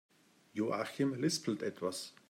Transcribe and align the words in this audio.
Joachim 0.53 1.13
lispelt 1.13 1.61
etwas. 1.61 2.15